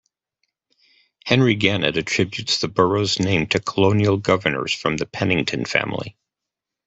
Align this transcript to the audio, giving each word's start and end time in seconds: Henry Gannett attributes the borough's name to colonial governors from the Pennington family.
Henry 1.27 1.53
Gannett 1.53 1.95
attributes 1.95 2.57
the 2.59 2.67
borough's 2.67 3.19
name 3.19 3.45
to 3.45 3.59
colonial 3.59 4.17
governors 4.17 4.73
from 4.73 4.97
the 4.97 5.05
Pennington 5.05 5.63
family. 5.63 6.17